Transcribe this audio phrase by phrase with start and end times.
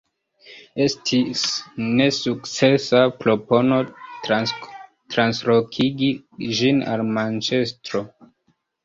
[0.83, 1.41] Estis
[1.99, 3.77] nesukcesa propono
[4.29, 6.09] translokigi
[6.61, 8.03] ĝin al Manĉestro.